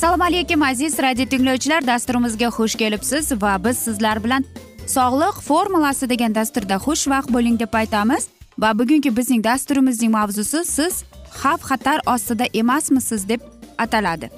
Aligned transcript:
assalomu 0.00 0.24
alaykum 0.24 0.62
aziz 0.62 0.98
radio 0.98 1.26
tinglovchilar. 1.26 1.86
Dasturimizga 1.86 2.46
xush 2.46 2.74
kelibsiz 2.74 3.32
va 3.42 3.64
biz 3.64 3.78
sizlar 3.78 4.24
bilan 4.24 4.44
sog'liq 4.86 5.40
formulasi 5.48 6.08
degan 6.08 6.34
dasturda 6.34 6.74
xushvaqt 6.74 7.32
bo'ling 7.32 7.58
deb 7.60 7.74
aytamiz. 7.74 8.28
Va 8.58 8.78
bugungi 8.78 9.16
bizning 9.16 9.44
dasturimizning 9.44 10.12
mavzusi 10.12 10.64
siz 10.64 11.04
xavf 11.42 11.62
xatar 11.70 12.00
ostida 12.06 12.44
emasmisiz 12.54 13.28
deb 13.28 13.40
ataladi. 13.78 14.30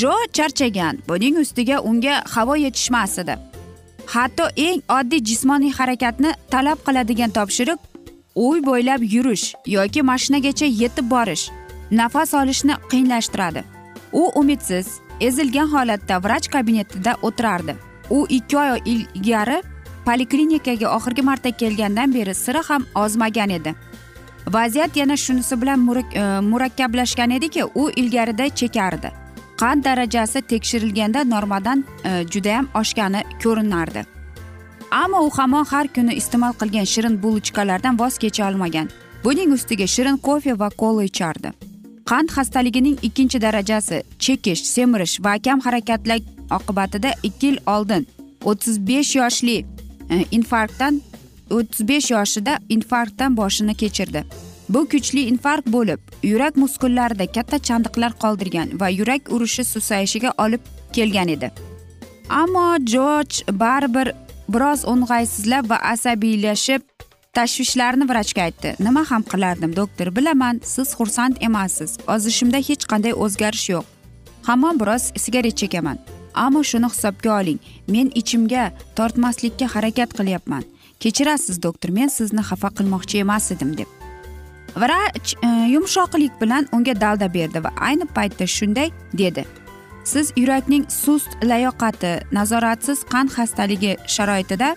Jo 0.00 0.12
charchagan 0.32 0.98
buning 1.08 1.38
ustiga 1.38 1.80
unga 1.80 2.22
havo 2.34 2.56
yetishmas 2.56 3.18
edi. 3.18 3.51
Hatto 4.06 4.48
eng 4.56 4.82
oddiy 4.88 5.20
jismoniy 5.28 5.72
harakatni 5.78 6.34
talab 6.50 6.78
qiladigan 6.86 7.30
topshiriq 7.30 7.78
uy 8.34 8.60
bo'ylab 8.68 9.02
yurish 9.14 9.54
yoki 9.66 10.02
mashinagacha 10.02 10.66
yetib 10.82 11.10
borish 11.10 11.50
nafas 11.90 12.34
olishni 12.34 12.74
qiyinlashtiradi. 12.90 13.64
U 14.12 14.22
umidsiz 14.40 14.86
ezilgan 15.20 15.68
holatda 15.74 16.18
vrach 16.24 16.48
kabinetida 16.48 17.16
o'tirardi. 17.22 17.76
U 18.10 18.26
ikki 18.28 18.58
oy 18.58 18.80
ilgari 18.84 19.62
poliklinikaga 20.04 20.88
oxirgi 20.96 21.22
marta 21.22 21.50
kelgandan 21.50 22.14
beri 22.14 22.34
sira 22.34 22.62
ham 22.68 22.86
ozmagan 22.94 23.50
edi. 23.50 23.74
Vaziyat 24.46 24.96
yana 24.96 25.16
shunisi 25.16 25.60
bilan 25.60 25.88
e, 25.88 26.40
murakkablashgan 26.40 27.30
ediki 27.30 27.64
u 27.64 27.90
ilgarida 27.90 28.48
chekardi. 28.48 29.10
Qand 29.60 29.84
darajasi 29.84 30.42
tekshirilganda 30.42 31.24
normadan 31.24 31.84
e, 32.04 32.24
judayam 32.32 32.68
oshgani 32.74 33.22
ko'rinardi. 33.42 34.04
Ammo 34.90 35.20
u 35.26 35.30
hamon 35.30 35.64
har 35.64 35.88
kuni 35.88 36.14
iste'mol 36.20 36.52
qilgan 36.60 36.86
shirin 36.92 37.22
bulochkalardan 37.22 37.98
voz 37.98 38.18
kecha 38.18 38.48
olmagan. 38.48 38.88
Buning 39.24 39.52
ustiga 39.52 39.86
shirin 39.86 40.16
kofe 40.16 40.58
va 40.58 40.68
kola 40.70 41.04
ichardi. 41.04 41.52
Qand 42.10 42.28
xastaligining 42.36 42.98
ikkinchi 43.02 43.40
darajasi 43.40 44.02
chekish 44.18 44.64
semirish 44.74 45.20
va 45.24 45.38
kam 45.38 45.60
harakatlar 45.60 46.20
oqibatida 46.50 47.14
ikki 47.22 47.46
yil 47.46 47.58
oldin 47.66 48.06
o'ttiz 48.44 48.76
besh 48.88 49.16
yoshli 49.16 49.56
e, 50.10 50.24
infarktdan 50.30 51.00
o'ttiz 51.50 51.88
besh 51.88 52.10
yoshida 52.10 52.58
infarktdan 52.68 53.36
boshini 53.36 53.74
kechirdi. 53.74 54.24
Bu 54.74 54.88
kuchli 54.88 55.22
infarkt 55.32 55.66
bo'lib 55.72 56.00
yurak 56.22 56.56
muskullarida 56.56 57.26
katta 57.36 57.58
chandiqlar 57.68 58.12
qoldirgan 58.22 58.68
va 58.80 58.88
yurak 58.88 59.32
urishi 59.34 59.64
susayishiga 59.64 60.30
olib 60.44 60.60
kelgan 60.96 61.28
edi. 61.28 61.50
Ammo 62.42 62.66
jorj 62.92 63.42
baribir 63.62 64.12
biroz 64.54 64.84
o'ng'aysizlab 64.92 65.70
va 65.70 65.78
asabiylashib 65.92 66.82
tashvishlarini 67.36 68.08
vrachga 68.10 68.42
aytdi. 68.48 68.74
Nima 68.86 69.04
ham 69.10 69.22
qilardim 69.32 69.76
doktor 69.76 70.16
bilaman 70.16 70.60
siz 70.64 70.88
xursand 70.98 71.36
emassiz. 71.48 71.98
Ozishimda 72.14 72.58
hech 72.68 72.84
qanday 72.92 73.14
o'zgarish 73.24 73.68
yo'q. 73.74 73.84
Hamon 74.48 74.80
biroz 74.80 75.04
sigaret 75.24 75.56
chekaman. 75.60 75.98
Ammo 76.44 76.62
shuni 76.70 76.88
hisobga 76.94 77.32
oling 77.40 77.58
men 77.94 78.12
ichimga 78.20 78.64
tortmaslikka 78.96 79.66
harakat 79.74 80.10
qilyapman. 80.18 80.64
Kechirasiz 81.02 81.62
doktor 81.66 81.90
men 81.98 82.08
sizni 82.18 82.42
xafa 82.50 82.68
qilmoqchi 82.78 83.24
emas 83.24 83.50
edim 83.54 83.76
deb. 83.80 84.01
Vrach 84.76 85.34
e, 85.44 85.46
yumshoqlik 85.46 86.40
bilan 86.40 86.68
unga 86.72 87.00
dalda 87.00 87.34
berdi 87.34 87.64
va 87.64 87.70
ayni 87.80 88.04
paytda 88.04 88.46
shunday 88.46 88.90
dedi. 89.12 89.44
Siz 90.04 90.32
yurakning 90.36 90.84
sust 90.90 91.30
layoqati 91.42 92.20
nazoratsiz 92.32 93.04
qand 93.12 93.28
xastaligi 93.30 93.96
sharoitida 94.06 94.76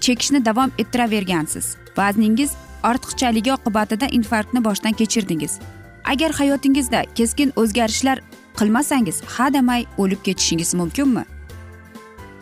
chekishni 0.00 0.44
davom 0.44 0.70
ettiravergansiz. 0.78 1.76
Vazningiz 1.98 2.50
ortiqchaligi 2.84 3.52
oqibatida 3.52 4.06
infarktni 4.06 4.64
boshdan 4.64 4.92
kechirdingiz. 4.92 5.58
Agar 6.04 6.30
hayotingizda 6.32 7.04
keskin 7.14 7.52
o'zgarishlar 7.56 8.20
qilmasangiz 8.58 9.22
hademay 9.26 9.86
o'lib 9.98 10.22
ketishingiz 10.24 10.74
mumkinmi? 10.74 11.24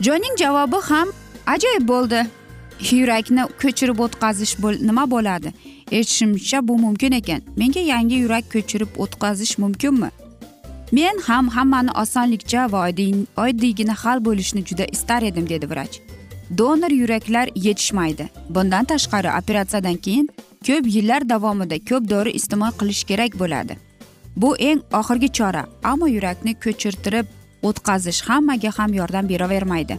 Jonning 0.00 0.36
javobi 0.38 0.80
ham 0.90 1.08
ajoyib 1.46 1.88
bo'ldi. 1.88 2.26
Yurakni 2.90 3.44
ko'chirib 3.62 3.98
o'tkazish 4.04 4.54
bo'l- 4.62 4.80
nima 4.88 5.04
bo'ladi? 5.10 5.52
Eshitishimcha 5.90 6.68
bu 6.68 6.78
mumkin 6.78 7.12
ekan. 7.12 7.42
Menga 7.56 7.80
yangi 7.80 8.14
yurak 8.14 8.44
ko'chirib 8.52 8.88
o'tkazish 8.98 9.58
mumkinmi? 9.58 10.10
Men 10.92 11.18
ham 11.26 11.48
hammani 11.48 11.90
osonlikcha 12.02 12.72
va 12.72 12.88
oddiygina 13.44 13.94
hal 13.94 14.24
bo'lishini 14.24 14.64
juda 14.64 14.84
istar 14.84 15.22
edim 15.22 15.48
dedi 15.48 15.70
vrach. 15.70 16.00
Donor 16.58 16.90
yuraklar 16.90 17.48
yetishmaydi. 17.54 18.28
Bundan 18.48 18.84
tashqari 18.84 19.30
operatsiyadan 19.40 19.96
keyin 19.96 20.28
ko'p 20.66 20.86
yillar 20.94 21.28
davomida 21.28 21.78
ko'p 21.90 22.10
dori 22.10 22.30
iste'mol 22.30 22.72
qilish 22.80 23.04
kerak 23.10 23.38
bo'ladi. 23.38 23.76
Bu 24.36 24.56
eng 24.56 24.80
oxirgi 24.92 25.28
chora 25.38 25.62
ammo 25.82 26.06
yurakni 26.06 26.54
ko'chirtirib 26.64 27.26
o'tkazish 27.62 28.20
hammaga 28.28 28.70
ham 28.78 28.94
yordam 28.94 29.28
beravermaydi. 29.28 29.98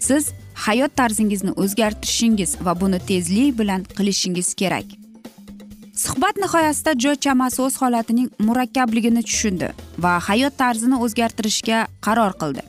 Siz 0.00 0.24
hayot 0.54 0.96
tarzingizni 0.96 1.52
o'zgartirishingiz 1.62 2.56
va 2.64 2.80
buni 2.80 2.98
tezlik 3.08 3.58
bilan 3.58 3.82
qilishingiz 3.96 4.54
kerak. 4.54 5.05
Suhbat 5.96 6.36
nihoyasida 6.36 6.92
jo 7.04 7.12
chamasi 7.24 7.62
o'z 7.62 7.76
holatining 7.82 8.28
murakkabligini 8.46 9.22
tushundi 9.28 9.68
va 10.04 10.12
hayot 10.28 10.56
tarzini 10.62 10.96
o'zgartirishga 11.04 11.78
qaror 12.06 12.32
qildi. 12.40 12.62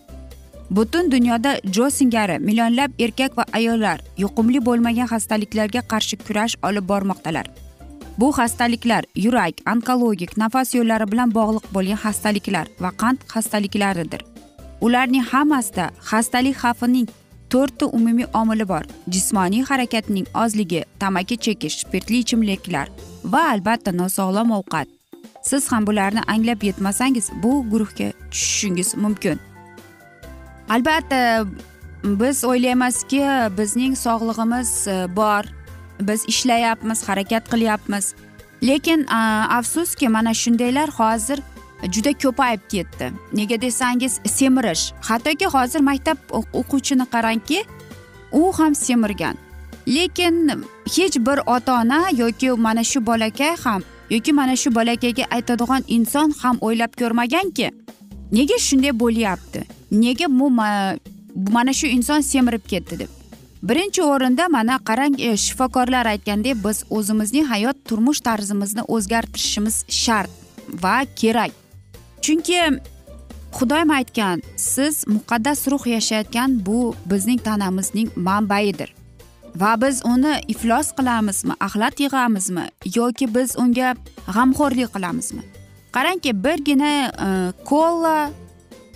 Butun 0.78 1.12
dunyoda 1.12 1.52
jo 1.78 1.90
singari 1.98 2.38
millionlab 2.48 2.92
erkak 3.06 3.38
va 3.40 3.46
ayollar 3.60 3.98
yuqumli 4.24 4.64
bo'lmagan 4.68 5.12
xastaliklarga 5.14 5.82
qarshi 5.92 6.16
kurash 6.26 6.56
olib 6.70 6.88
bormoqdalar. 6.92 7.48
Bu 8.20 8.32
xastaliklar 8.40 9.04
yurak 9.26 9.56
onkologik 9.74 10.38
nafas 10.44 10.74
yo'llari 10.78 11.12
bilan 11.12 11.36
bog'liq 11.38 11.66
bo'lgan 11.76 12.00
xastaliklar 12.06 12.66
va 12.84 12.92
qand 13.02 13.20
xastaliklaridir. 13.34 14.22
Ularning 14.86 15.26
hammasida 15.32 15.86
xastalik 16.10 16.56
xavfining 16.64 17.08
to'rtta 17.50 17.86
umumiy 17.98 18.28
omili 18.34 18.68
bor. 18.68 18.84
Jismoniy 19.10 19.64
harakatning 19.70 20.28
ozligi 20.44 20.84
tamaki 21.00 21.38
chekish 21.38 21.78
spirtli 21.84 22.20
ichimliklar 22.24 22.88
va 23.24 23.42
albatta 23.54 23.92
nosog'lom 23.92 24.52
ovqat. 24.60 24.88
Siz 25.44 25.72
ham 25.72 25.88
bularni 25.88 26.22
anglab 26.28 26.64
yetmasangiz 26.64 27.30
bu 27.44 27.64
guruhga 27.72 28.12
tushishingiz 28.32 28.96
mumkin. 28.96 29.40
Albatta 30.70 31.46
biz 32.04 32.44
o'ylaymizki 32.44 33.22
bizning 33.58 33.96
sog'lig'imiz 33.98 34.88
e, 34.88 35.16
bor. 35.16 35.44
Biz 36.02 36.26
ishlayapmiz 36.28 37.10
harakat 37.10 37.50
qilyapmiz. 37.52 38.14
Lekin 38.64 39.06
afsuski 39.58 40.10
mana 40.10 40.34
shundaylar 40.34 40.90
hozir 40.90 41.40
juda 41.84 42.14
ko'payib 42.14 42.60
ketdi. 42.70 43.12
Nega 43.34 43.62
desangiz 43.62 44.20
semirish. 44.26 44.94
Hattoki 45.02 45.46
hozir 45.46 45.80
maktab 45.80 46.18
o'quvchini 46.32 47.06
qarangki 47.14 47.64
u 48.32 48.52
ham 48.54 48.76
semirgan. 48.76 49.36
Lekin 49.88 50.64
hech 50.96 51.16
bir 51.28 51.40
ota 51.46 51.82
ona 51.82 52.10
yoki 52.12 52.52
mana 52.52 52.84
shu 52.84 53.06
bolakay 53.06 53.56
ham 53.64 53.84
yoki 54.10 54.34
mana 54.34 54.56
shu 54.56 54.76
bolakayga 54.76 55.26
aytadigan 55.32 55.84
inson 55.88 56.34
ham 56.42 56.58
o'ylab 56.62 56.92
ko'rmaganki 57.00 57.72
nega 58.32 58.58
shunday 58.60 59.00
bo'lyapti? 59.00 59.64
Nega 59.92 60.26
bu 60.30 60.50
mana 61.52 61.74
shu 61.74 61.88
inson 61.88 62.22
semirib 62.22 62.68
ketdi 62.68 63.00
deb. 63.00 63.10
Birinchi 63.64 64.02
o'rinda 64.04 64.48
mana 64.50 64.80
qarang 64.86 65.16
e, 65.20 65.38
shifokorlar 65.38 66.06
aytgandek 66.06 66.58
biz 66.66 66.84
o'zimizning 66.90 67.46
hayot 67.46 67.78
turmush 67.86 68.20
tarzimizni 68.20 68.82
o'zgartirishimiz 68.88 69.86
shart 69.90 70.30
va 70.84 71.06
kerak. 71.16 71.52
Chunki 72.22 72.60
xudoyim 73.58 73.92
aytgan 74.00 74.42
siz 74.56 75.04
muqaddas 75.08 75.68
ruh 75.72 75.84
yashayotgan 75.96 76.66
bu 76.66 76.96
bizning 77.06 77.40
tanamizning 77.48 78.10
manbaidir 78.16 78.94
va 79.60 79.82
biz 79.82 80.02
uni 80.06 80.34
iflos 80.48 80.92
qilamizmi 80.98 81.54
axlat 81.60 82.00
yig'amizmi 82.00 82.66
yoki 82.96 83.26
biz 83.36 83.56
unga 83.64 83.96
g'amxo'rlik 84.36 84.90
qilamizmi? 84.96 85.44
Qarangki 85.96 86.32
birgina 86.44 86.92
e, 87.28 87.30
kola 87.70 88.30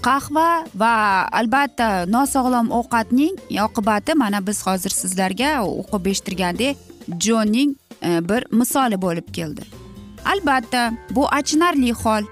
qahva 0.07 0.49
va 0.81 0.93
albatta 1.39 1.87
nosog'lom 2.15 2.71
ovqatning 2.79 3.35
oqibati 3.67 4.17
mana 4.23 4.39
biz 4.47 4.59
hozir 4.67 4.93
sizlarga 5.01 5.51
o'qib 5.65 6.11
eshittirgandek 6.11 6.77
jonning 7.25 7.71
e, 8.07 8.09
bir 8.29 8.45
misoli 8.51 9.01
bo'lib 9.05 9.33
keldi. 9.37 9.65
Albatta 10.33 10.91
bu 11.15 11.27
achinarli 11.39 11.91
hol. 12.03 12.23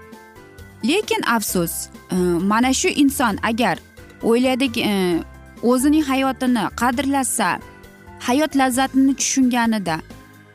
Lekin 0.83 1.21
afsus 1.35 1.89
e, 2.11 2.15
mana 2.51 2.73
shu 2.73 2.87
inson 2.87 3.37
agar 3.43 3.77
o'ylaydiki 4.23 4.81
e, 4.81 5.23
o'zining 5.63 6.05
hayotini 6.05 6.63
qadrlasa 6.75 7.59
hayot 8.19 8.55
lazzatini 8.55 9.15
tushunganida 9.15 9.99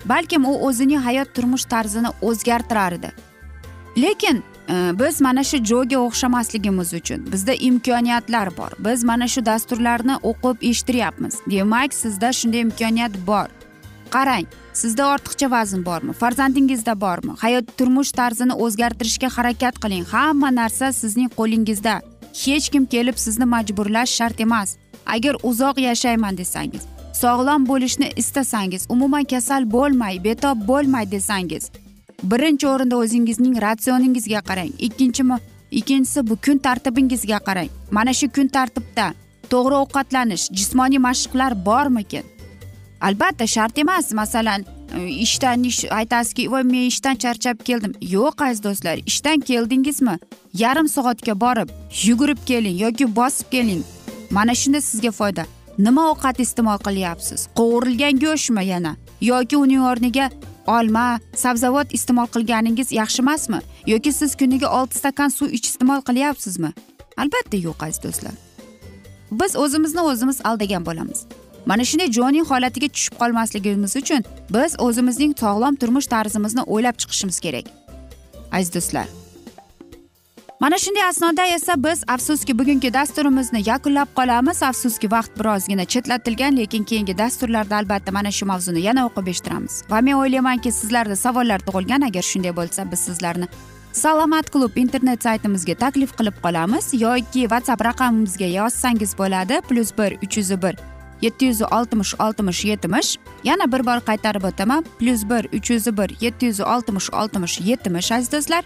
balkim 0.04 0.44
u 0.44 0.54
o'zining 0.68 1.00
hayot 1.00 1.34
turmush 1.34 1.64
tarzini 1.64 2.08
o'zgartirar 2.22 2.92
edi. 2.92 3.10
Lekin 3.96 4.42
e, 4.68 4.74
biz 4.98 5.20
mana 5.20 5.44
shu 5.44 5.64
joga 5.64 5.98
o'xshamasligimiz 5.98 6.94
uchun 6.94 7.26
bizda 7.32 7.54
imkoniyatlar 7.54 8.56
bor. 8.56 8.72
Biz 8.78 9.04
mana 9.04 9.28
shu 9.28 9.46
dasturlarni 9.46 10.16
o'qib 10.22 10.56
eshittiryapmiz 10.70 11.34
demak 11.50 11.94
sizda 11.94 12.32
shunday 12.32 12.60
imkoniyat 12.60 13.12
bor. 13.26 13.48
Qarang 14.16 14.46
sizda 14.80 15.04
ortiqcha 15.14 15.50
vazn 15.50 15.84
bormi 15.88 16.12
farzandingizda 16.22 16.94
bormi 17.04 17.32
hayot 17.44 17.76
turmush 17.78 18.12
tarzini 18.20 18.54
o'zgartirishga 18.64 19.28
harakat 19.36 19.74
qiling. 19.82 20.04
Hamma 20.14 20.50
narsa 20.60 20.92
sizning 21.00 21.30
qo'lingizda. 21.38 21.94
Hech 22.42 22.66
kim 22.72 22.84
kelib 22.94 23.16
sizni 23.24 23.46
majburlash 23.54 24.12
shart 24.18 24.40
emas. 24.46 24.76
Agar 25.14 25.34
uzoq 25.50 25.78
yashayman 25.88 26.36
desangiz 26.40 26.82
sog'lom 27.22 27.66
bo'lishni 27.70 28.08
istasangiz 28.22 28.86
umuman 28.94 29.24
kasal 29.32 29.62
bo'lmay 29.76 30.16
betob 30.26 30.68
bo'lmay 30.70 31.10
desangiz 31.10 31.64
birinchi 32.30 32.66
o'rinda 32.72 32.96
o'zingizning 33.02 33.56
ratsioningizga 33.66 34.40
qarang. 34.48 34.72
Ikkinchi 34.86 35.22
ikkinchisi 35.70 36.26
bu 36.28 36.36
kun 36.44 36.58
tartibingizga 36.58 37.38
qarang. 37.48 37.70
Mana 37.90 38.12
shu 38.18 38.26
kun 38.36 38.48
tartibda 38.48 39.06
to'g'ri 39.52 39.74
ovqatlanish 39.82 40.44
jismoniy 40.58 41.00
mashqlar 41.08 41.52
bormikin? 41.66 42.33
Albatta 43.06 43.46
shart 43.46 43.78
emas. 43.78 44.12
Masalan 44.12 44.64
e, 44.96 45.06
ishdan 45.26 45.64
ish 45.64 45.84
aytasizki 45.98 46.50
voy 46.52 46.62
men 46.62 46.86
ishdan 46.92 47.16
charchab 47.24 47.64
keldim. 47.64 47.92
Yo'q 48.00 48.44
aziz 48.46 48.62
do'stlar 48.64 48.96
ishdan 49.06 49.40
keldingizmi? 49.40 50.18
Yarim 50.62 50.88
soatga 50.88 51.34
borib 51.40 51.68
yugurib 52.06 52.40
keling 52.46 52.80
yoki 52.84 53.06
bosib 53.16 53.50
keling. 53.50 53.82
Mana 54.30 54.54
shunda 54.54 54.80
sizga 54.80 55.10
foyda. 55.10 55.44
Nima 55.78 56.02
ovqat 56.12 56.40
iste'mol 56.44 56.78
qilyapsiz? 56.86 57.48
Qovurilgan 57.58 58.18
go'shtmi 58.24 58.64
yana? 58.72 58.96
Yoki 59.20 59.56
uning 59.56 59.82
o'rniga 59.90 60.30
olma 60.66 61.20
sabzavot 61.42 61.94
iste'mol 61.98 62.28
qilganingiz 62.34 62.92
yaxshi 63.00 63.22
emasmi? 63.24 63.60
Yoki 63.86 64.12
siz 64.12 64.36
kuniga 64.40 64.68
olti 64.78 64.98
stakan 64.98 65.28
suv 65.38 65.48
iste'mol 65.58 66.00
qilyapsizmi? 66.08 66.70
Albatta 67.16 67.56
yo'q 67.66 67.86
aziz 67.86 68.02
do'stlar. 68.04 68.34
Biz 69.40 69.56
o'zimizni 69.56 70.02
o'zimiz 70.10 70.38
aldagan 70.44 70.86
bo'lamiz. 70.86 71.26
Mana 71.66 71.84
shunday 71.90 72.08
jonning 72.18 72.46
holatiga 72.52 72.88
tushib 72.94 73.14
qolmasligimiz 73.22 73.96
uchun 74.02 74.24
biz 74.54 74.70
o'zimizning 74.86 75.32
sog'lom 75.42 75.74
turmush 75.82 76.08
tarzimizni 76.14 76.62
o'ylab 76.62 76.96
chiqishimiz 77.02 77.40
kerak. 77.40 77.66
Aziz 78.52 78.74
do'stlar. 78.74 79.06
Mana 80.60 80.78
shunday 80.78 81.04
asnoda 81.08 81.46
esa 81.46 81.74
biz 81.84 82.04
afsuski 82.08 82.58
bugungi 82.58 82.92
dasturimizni 82.92 83.60
yakunlab 83.66 84.08
qolamiz. 84.18 84.62
Afsuski 84.62 85.10
vaqt 85.10 85.32
birozgina 85.38 85.84
chetlatilgan 85.84 86.56
lekin 86.56 86.84
keyingi 86.84 87.18
dasturlarda 87.18 87.76
albatta 87.76 88.12
mana 88.12 88.30
shu 88.30 88.46
mavzuni 88.46 88.80
yana 88.80 89.06
o'qib 89.08 89.26
eshittiramiz. 89.32 89.82
Va 89.90 90.00
men 90.00 90.14
o'ylaymanki 90.20 90.72
sizlarda 90.72 91.16
savollar 91.16 91.60
tug'ilgan. 91.66 92.06
Agar 92.08 92.22
shunday 92.22 92.56
bo'lsa 92.56 92.90
biz 92.92 93.00
sizlarni 93.08 93.46
salomat 93.92 94.50
klub 94.50 94.76
internet 94.76 95.22
saytimizga 95.22 95.74
taklif 95.74 96.16
qilib 96.18 96.36
qolamiz 96.44 96.84
yoki 97.04 97.42
whatsapp 97.52 97.84
raqamimizga 97.88 98.48
yozsangiz 98.58 99.18
bo'ladi. 99.18 99.60
Plyus 99.68 99.90
bir 99.98 100.10
uch 100.24 100.36
yuz 100.38 100.50
bir 100.62 100.74
yetti 101.22 101.44
yuz 101.44 101.62
oltmish 101.62 102.14
oltmish 102.20 102.64
yetmish. 102.64 103.16
Yana 103.44 103.72
bir 103.72 103.86
bor 103.86 104.00
qaytarib 104.08 104.44
o'taman. 104.44 104.84
Plyus 104.98 105.24
bir 105.30 105.44
uch 105.58 105.70
yuz 105.70 105.86
bir 105.86 106.16
yetti 106.20 106.46
yuz 106.46 106.60
oltmish 106.60 107.10
oltmish 107.10 107.60
yetmish 107.60 108.12
aziz 108.12 108.32
do'stlar. 108.32 108.64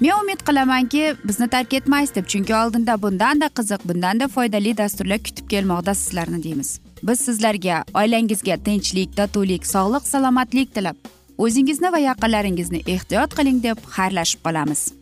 Men 0.00 0.12
umid 0.22 0.40
qilamanki 0.46 1.14
bizni 1.24 1.48
tark 1.48 1.74
etmaysiz 1.74 2.14
deb 2.14 2.26
chunki 2.26 2.54
oldinda 2.54 3.02
bundanda 3.02 3.46
qiziq 3.46 3.88
bundanda 3.88 4.28
foydali 4.28 4.76
dasturlar 4.76 5.18
kutib 5.18 5.50
kelmoqda 5.50 5.94
sizlarni 5.94 6.42
deymiz. 6.42 6.80
Biz 7.02 7.20
sizlarga 7.20 7.84
oilangizga 7.94 8.56
tinchlik 8.64 9.16
totuvlik 9.16 9.66
sog'lik 9.66 10.08
salomatlik 10.08 10.74
tilab 10.74 10.96
o'zingizni 11.38 11.92
va 11.92 11.98
yaqinlaringizni 11.98 12.82
ehtiyot 12.86 13.38
qiling 13.38 13.62
deb 13.62 13.78
xayrlashib 13.96 14.44
qolamiz. 14.46 15.01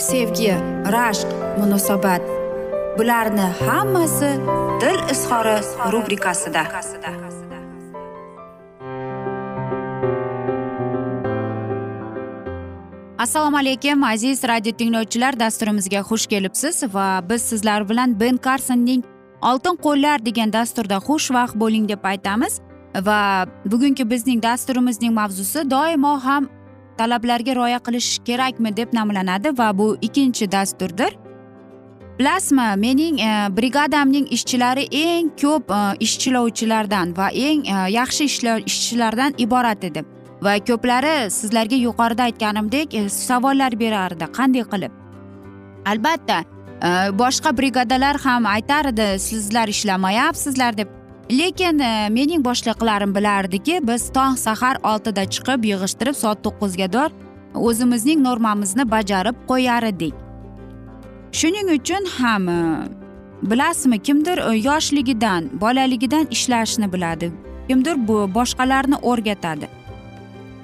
sevgi 0.00 0.52
rashq 0.94 1.28
munosabat. 1.58 2.22
Bularni 2.98 3.46
hammasi 3.66 4.30
dil 4.80 5.00
izhori 5.12 5.56
rubrikasida. 5.92 6.62
Assalomu 13.18 13.56
alaykum 13.58 14.04
aziz 14.04 14.44
radio 14.44 14.72
tinglovchilar 14.72 15.40
dasturimizga 15.40 16.00
xush 16.00 16.26
kelibsiz 16.26 16.94
va 16.94 17.20
biz 17.28 17.42
sizlar 17.42 17.88
bilan 17.88 18.20
ben 18.20 18.36
karsonning 18.36 19.04
oltin 19.42 19.76
qo'llar 19.76 20.24
degan 20.24 20.52
dasturda 20.52 20.96
xushvaqt 20.96 21.54
bo'ling 21.54 21.88
deb 21.88 22.04
aytamiz. 22.04 22.60
Va 22.94 23.46
bugungi 23.64 24.10
bizning 24.10 24.42
dasturimizning 24.42 25.12
mavzusi 25.12 25.70
doimo 25.70 26.16
ham 26.24 26.48
talablarga 27.00 27.56
rioya 27.56 27.80
qilish 27.86 28.18
kerakmi 28.28 28.76
deb 28.76 28.94
nomlanadi 28.98 29.56
va 29.58 29.68
bu 29.78 29.96
ikkinchi 30.06 30.52
dasturdir. 30.52 31.16
Bilasizmi 32.18 32.68
mening 32.76 33.20
e, 33.20 33.32
brigadamning 33.56 34.26
ishchilari 34.36 34.84
eng 35.02 35.30
ko'p 35.42 35.72
e, 35.72 35.80
ishchilovchilardan 36.06 37.16
va 37.16 37.28
eng 37.46 37.64
e, 37.64 37.76
yaxshi 37.96 38.28
ishchilardan 38.70 39.38
iborat 39.44 39.84
edi 39.88 40.04
va 40.44 40.58
ko'plari 40.68 41.14
sizlarga 41.38 41.78
yuqorida 41.86 42.28
aytganimdek 42.28 42.94
e, 42.94 43.08
savollar 43.08 43.78
berardi. 43.80 44.28
Qanday 44.38 44.64
qilib? 44.72 44.92
Albatta 45.92 46.38
e, 46.44 46.88
boshqa 47.22 47.56
brigadalar 47.58 48.20
ham 48.26 48.46
aytardi 48.56 49.08
sizlar 49.28 49.68
ishlamayapsizlar 49.76 50.76
deb. 50.82 50.99
Lekin 51.30 51.78
e, 51.78 52.08
mening 52.08 52.44
boshliqlarim 52.44 53.14
bilardiki 53.14 53.80
biz 53.82 54.12
tong 54.12 54.36
sahar 54.38 54.76
oltida 54.82 55.24
chiqib 55.34 55.64
yig'ishtirib 55.70 56.16
soat 56.22 56.42
to'qqizgador 56.44 57.10
o'zimizning 57.54 58.22
normamizni 58.28 58.90
bajarib 58.90 59.36
qo'yar 59.50 59.82
edik. 59.92 60.14
Shuning 61.32 61.68
uchun 61.76 62.04
ham 62.18 62.48
e, 62.48 62.58
bilasizmi 63.42 63.98
kimdir 63.98 64.38
yoshligidan 64.68 65.50
bolaligidan 65.60 66.26
ishlashni 66.30 66.92
biladi. 66.92 67.32
Kimdir 67.68 68.08
bu 68.08 68.16
boshqalarni 68.34 68.96
o'rgatadi. 69.10 69.66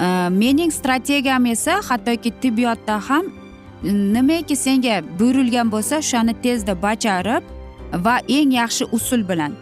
E, 0.00 0.06
mening 0.40 0.72
strategiyam 0.72 1.46
esa 1.46 1.74
hattoki 1.88 2.30
tibbiyotda 2.40 3.00
ham 3.08 3.26
nimaki 4.14 4.56
senga 4.56 5.02
buyurilgan 5.18 5.70
bo'lsa 5.74 5.98
o'shani 6.02 6.34
tezda 6.42 6.74
bajarib 6.82 7.44
va 8.04 8.16
eng 8.38 8.50
yaxshi 8.60 8.84
usul 8.98 9.28
bilan 9.28 9.52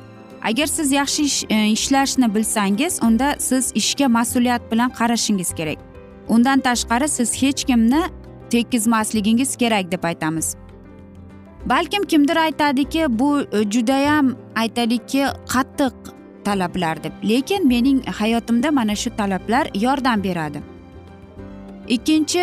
agar 0.45 0.67
siz 0.67 0.93
yaxshi 0.93 1.47
e, 1.51 1.69
ishlashni 1.69 2.35
bilsangiz 2.35 2.99
unda 3.03 3.37
siz 3.39 3.73
ishga 3.75 4.09
mas'uliyat 4.09 4.73
bilan 4.73 4.91
qarashingiz 4.91 5.55
kerak. 5.55 5.79
Undan 6.29 6.61
tashqari 6.61 7.09
siz 7.09 7.43
hech 7.43 7.65
kimni 7.65 8.03
tekkizmasligingiz 8.51 9.57
kerak 9.57 9.93
deb 9.93 10.05
aytamiz. 10.05 10.57
Balkim 11.67 12.03
kimdir 12.03 12.37
aytadiki 12.37 13.07
bu 13.09 13.41
e, 13.41 13.71
judayam 13.71 14.37
aytaylikki 14.57 15.25
qattiq 15.55 15.95
talablar 16.45 17.05
deb. 17.05 17.13
Lekin 17.29 17.69
mening 17.69 18.07
hayotimda 18.07 18.71
mana 18.71 18.97
shu 18.97 19.17
talablar 19.17 19.69
yordam 19.75 20.25
beradi. 20.25 20.63
Ikkinchi 21.89 22.41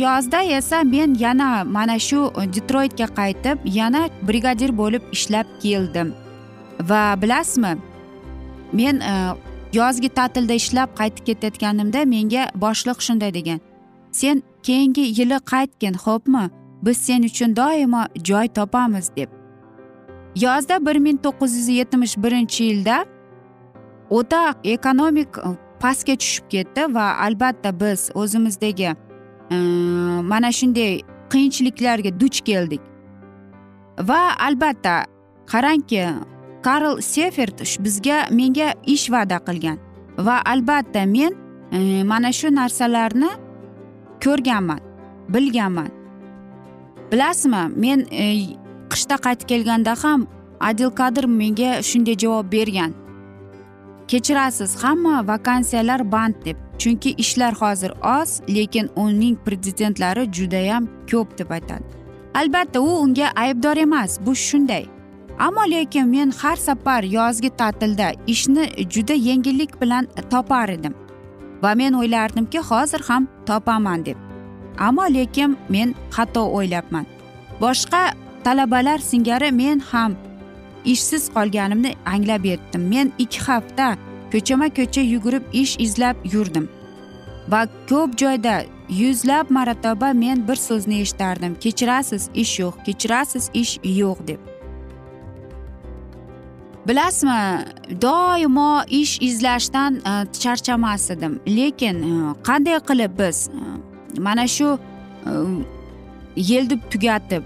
yozda 0.00 0.42
esa 0.42 0.82
men 0.82 1.14
yana 1.14 1.64
mana 1.64 1.98
shu 1.98 2.32
detroytga 2.54 3.04
qaytib 3.04 3.58
yana 3.64 4.08
brigadir 4.28 4.78
bo'lib 4.78 5.02
ishlab 5.12 5.46
keldim. 5.62 6.21
Va 6.88 7.22
bilasizmi? 7.22 7.76
Men 8.72 9.00
e, 9.00 9.12
yozgi 9.72 10.08
ta'tilda 10.08 10.52
ishlab 10.52 10.96
qaytib 11.00 11.24
ketayotganimda 11.26 12.04
menga 12.04 12.48
boshliq 12.54 13.00
shunday 13.06 13.34
degan. 13.34 13.60
Sen 14.12 14.42
keyingi 14.62 15.04
yili 15.18 15.38
qaytgin 15.52 15.94
xo'pmi? 16.04 16.50
Biz 16.82 16.96
sen 16.96 17.22
uchun 17.22 17.56
doimo 17.56 18.02
joy 18.28 18.48
topamiz 18.48 19.10
deb. 19.16 19.30
Yozda 20.36 20.86
bir 20.86 20.96
ming 20.96 21.18
to'qqiz 21.24 21.52
yuz 21.58 21.68
yetmish 21.68 22.16
birinchi 22.24 22.64
yilda 22.64 23.04
o'ta 24.10 24.54
ekonomik 24.64 25.38
e, 25.38 25.48
pastga 25.80 26.16
tushib 26.16 26.44
ketdi 26.50 26.94
va 26.94 27.06
albatta 27.26 27.80
biz 27.80 28.10
o'zimizdagi 28.14 28.90
e, 29.50 29.56
mana 30.32 30.52
shunday 30.52 31.00
qiyinchiliklarga 31.32 32.20
duch 32.20 32.40
keldik. 32.48 32.80
Va 34.08 34.20
albatta 34.48 34.94
qarangki 35.52 36.04
karl 36.62 37.00
sefert 37.00 37.62
bizga 37.84 38.26
menga 38.30 38.74
ish 38.86 39.10
va'da 39.10 39.38
qilgan. 39.46 39.78
Va 40.18 40.42
albatta 40.52 41.06
men 41.06 41.32
e, 41.72 42.04
mana 42.04 42.32
shu 42.32 42.48
narsalarni 42.54 43.30
ko'rganman 44.24 44.80
bilganman. 45.28 45.90
Bilasizmi 47.12 47.62
men 47.76 48.06
e, 48.10 48.24
qishda 48.92 49.16
qaytib 49.24 49.48
kelganda 49.52 49.94
ham 50.02 50.26
adil 50.60 50.90
kadir 50.90 51.24
menga 51.24 51.82
shunday 51.82 52.16
javob 52.24 52.52
bergan. 52.52 52.92
Kechirasiz 54.08 54.76
hamma 54.82 55.26
vakansiyalar 55.28 56.12
band 56.12 56.34
deb 56.44 56.56
chunki 56.78 57.14
ishlar 57.22 57.54
hozir 57.54 57.92
oz 58.20 58.40
lekin 58.48 58.90
uning 58.96 59.36
prezidentlari 59.44 60.32
judayam 60.32 60.88
ko'p 61.10 61.38
deb 61.38 61.50
aytadi. 61.50 61.84
Albatta 62.34 62.80
u 62.80 62.90
unga 63.04 63.28
aybdor 63.36 63.76
emas 63.76 64.18
bu 64.26 64.34
shunday. 64.34 64.84
Ammo 65.38 65.64
lekin 65.70 66.08
men 66.08 66.30
har 66.30 66.56
safar 66.56 67.02
yozgi 67.02 67.50
ta'tilda 67.50 68.12
ishni 68.26 68.64
juda 68.94 69.12
yengillik 69.12 69.80
bilan 69.80 70.08
topar 70.30 70.68
edim. 70.68 70.94
Va 71.62 71.74
men 71.74 71.92
o'ylardimki 71.92 72.58
hozir 72.58 73.00
ham 73.08 73.28
topaman 73.46 74.06
deb. 74.06 74.16
Ammo 74.78 75.02
lekin 75.02 75.56
men 75.68 75.94
xato 76.10 76.42
o'ylabman 76.56 77.06
boshqa 77.60 78.02
talabalar 78.44 78.98
singari 78.98 79.50
men 79.52 79.80
ham 79.80 80.16
ishsiz 80.84 81.24
qolganimni 81.34 81.94
anglab 82.06 82.44
yetdim. 82.44 82.82
Men 82.92 83.12
ikki 83.18 83.40
hafta 83.46 83.96
ko'chama 84.32 84.68
ko'cha 84.78 85.02
yugurib 85.12 85.44
ish 85.52 85.76
izlab 85.86 86.16
yurdim. 86.32 86.68
Va 87.48 87.66
ko'p 87.90 88.18
joyda 88.22 88.56
yuzlab 88.88 89.46
marotaba 89.50 90.12
men 90.12 90.48
bir 90.48 90.56
so'zni 90.56 91.00
eshitardim. 91.04 91.52
Kechirasiz 91.64 92.30
ish 92.34 92.54
yo'q 92.60 92.74
kechirasiz 92.86 93.50
ish 93.62 93.78
yo'q 94.00 94.26
deb. 94.28 94.51
Bilasizmi 96.88 97.64
doimo 98.02 98.82
ish 98.88 99.22
izlashdan 99.22 99.94
e, 99.94 100.32
charchamas 100.32 101.10
edim. 101.10 101.40
Lekin 101.46 101.96
e, 102.02 102.34
qanday 102.42 102.78
qilib 102.88 103.18
biz 103.18 103.48
e, 103.48 104.20
mana 104.20 104.46
shu 104.48 104.78
yeldib 106.36 106.80
tugatib 106.90 107.42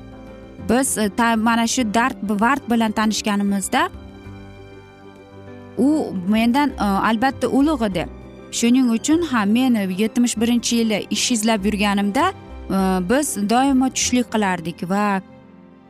biz 0.68 0.98
mana 1.36 1.66
shu 1.66 1.94
dard 1.94 2.16
vard 2.40 2.70
bilan 2.70 2.92
tanishganimizda 2.92 3.88
u 5.78 6.06
mendan 6.28 6.70
albatta 6.78 7.46
ulug' 7.46 7.86
edi. 7.90 8.06
Shuning 8.52 8.90
uchun 8.90 9.22
ham 9.22 9.50
men 9.50 9.74
yetmish 9.74 10.36
birinchi 10.36 10.76
yili 10.76 11.06
ish 11.10 11.32
izlab 11.32 11.64
yurganimda 11.64 12.32
biz 13.10 13.36
doimo 13.50 13.90
tushlik 13.90 14.32
qilardik 14.32 14.90
va 14.90 15.20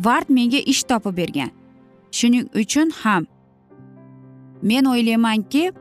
vard 0.01 0.29
menga 0.29 0.59
ish 0.59 0.83
topib 0.83 1.17
bergan. 1.17 1.51
Shuning 2.11 2.49
uchun 2.55 2.91
ham 3.03 3.27
men 4.63 4.85
o'ylaymanki 4.85 5.73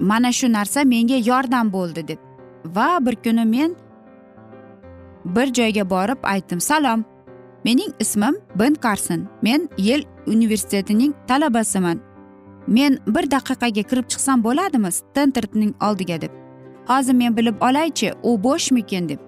mana 0.00 0.32
shu 0.32 0.52
narsa 0.52 0.84
menga 0.84 1.16
yordam 1.30 1.72
bo'ldi 1.72 2.08
deb. 2.08 2.18
Va 2.64 3.06
bir 3.06 3.16
kuni 3.24 3.44
men 3.44 3.76
bir 5.24 5.46
joyga 5.54 5.90
borib 5.90 6.18
aytdim 6.22 6.60
salom 6.60 7.04
mening 7.64 7.92
ismim 8.00 8.36
ben 8.54 8.74
karson 8.74 9.28
men 9.42 9.68
yel 9.78 10.04
universitetining 10.26 11.14
talabasiman. 11.28 12.00
Men 12.66 12.98
bir 13.06 13.30
daqiqaga 13.30 13.82
kirib 13.82 14.06
chiqsam 14.12 14.44
bo'ladimi 14.44 14.92
stendertning 14.92 15.74
oldiga? 15.82 16.20
deb. 16.20 16.30
Hozir 16.86 17.14
men 17.14 17.36
bilib 17.36 17.60
olaychi 17.60 18.12
u 18.22 18.42
bo'shmikin? 18.42 19.08
deb. 19.08 19.18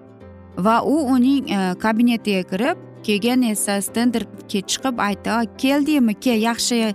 Va 0.58 0.82
u 0.84 0.96
uning 1.14 1.50
e, 1.50 1.74
kabinetiga 1.78 2.42
kirib 2.42 2.78
keyin 3.02 3.42
esa 3.42 3.82
stenderdga 3.82 4.60
chiqib 4.70 4.98
aytdi 4.98 5.30
keldingmi 5.58 6.14
kel 6.14 6.38
yaxshi 6.48 6.94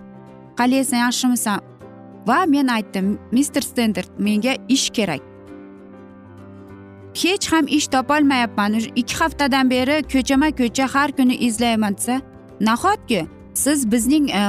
qalaysan 0.60 1.00
yaxshimisan. 1.06 1.60
Va 2.28 2.46
men 2.46 2.68
aytdim 2.68 3.18
mister 3.32 3.62
stenderd 3.62 4.12
menga 4.20 4.54
ish 4.76 4.90
kerak. 4.90 5.22
Hech 7.22 7.52
ham 7.52 7.66
ish 7.68 7.88
topolmayapman. 7.88 8.74
Ikki 8.96 9.16
haftadan 9.22 9.70
beri 9.70 10.04
ko'chama 10.14 10.50
ko'cha 10.60 10.86
har 10.94 11.12
kuni 11.18 11.36
izlayman 11.48 11.98
desa 11.98 12.22
nahotki? 12.62 13.28
Siz 13.54 13.92
bizning 13.92 14.30
e, 14.30 14.42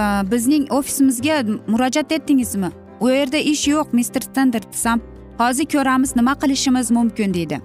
e, 0.00 0.02
bizning 0.32 0.64
ofisimizga 0.72 1.42
murojaat 1.66 2.12
etdingizmi? 2.12 2.70
U 3.00 3.10
yerda 3.10 3.36
ish 3.52 3.68
yo'q 3.68 3.88
mister 3.92 4.20
stenderd 4.20 4.68
desam 4.72 5.00
hozir 5.38 5.66
ko'ramiz 5.74 6.16
nima 6.16 6.34
qilishimiz 6.42 6.90
mumkin 6.90 7.34
deydi. 7.34 7.58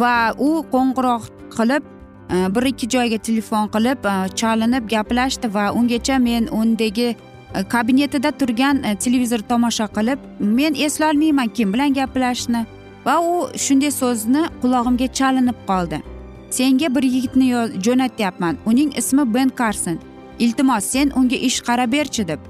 Va 0.00 0.34
u 0.38 0.50
qo'ng'iroq 0.72 1.24
qilib 1.56 1.84
Э, 2.30 2.54
bir 2.54 2.62
ikki 2.62 2.88
joyga 2.88 3.18
telefon 3.18 3.68
qilib 3.68 4.04
э, 4.04 4.28
chalinib 4.36 4.90
gaplashdi 4.90 5.54
va 5.54 5.72
ungacha 5.72 6.18
men 6.18 6.46
undagi 6.46 7.16
э, 7.54 7.62
kabinetida 7.68 8.30
turgan 8.30 8.82
televizor 9.04 9.38
tomosha 9.38 9.86
qilib 9.86 10.18
men 10.40 10.74
eslolmayman 10.74 11.48
kim 11.48 11.72
bilan 11.72 11.94
gaplashishni? 11.94 12.66
Va 13.06 13.20
u 13.20 13.48
shunday 13.56 13.90
so'zni 13.90 14.42
qulog'imga 14.62 15.08
chalinib 15.18 15.58
qoldi. 15.68 16.02
Senga 16.50 16.94
bir 16.94 17.02
yigitni 17.02 17.46
jo'natyapman. 17.86 18.56
Uning 18.66 18.90
ismi 18.98 19.34
ben 19.34 19.48
karson 19.48 19.98
iltimos 20.38 20.84
sen 20.84 21.12
unga 21.16 21.36
ish 21.36 21.60
qarab 21.60 21.92
berchi 21.92 22.28
deb. 22.28 22.40